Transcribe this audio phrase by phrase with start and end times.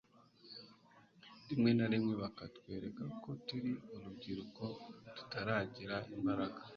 [1.49, 4.63] rimwe na rimwe bakatwereka ko turi urubyiruko
[5.15, 6.59] tutaragira imbaraga